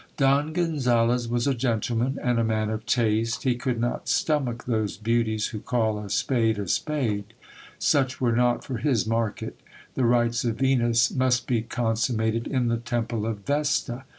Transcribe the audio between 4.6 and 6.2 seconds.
148 GIL BLAS. those beauties who call a